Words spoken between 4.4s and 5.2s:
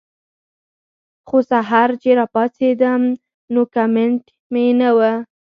مې نۀ وۀ